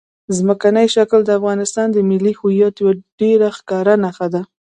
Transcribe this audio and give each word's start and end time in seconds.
ځمکنی 0.37 0.87
شکل 0.95 1.19
د 1.25 1.29
افغانستان 1.39 1.87
د 1.91 1.97
ملي 2.09 2.33
هویت 2.39 2.75
یوه 2.81 2.93
ډېره 3.19 3.47
ښکاره 3.57 3.93
نښه 4.03 4.27
ده. 4.33 4.41